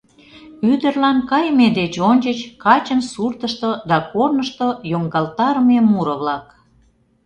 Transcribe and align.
Ӱдырлан 0.71 1.17
кайыме 1.29 1.67
деч 1.79 1.93
ончыч 2.09 2.39
качын 2.63 2.99
суртышто 3.11 3.69
да 3.89 3.97
корнышто 4.11 4.67
йоҥгалтарыме 4.91 5.79
муро-влак. 5.89 6.45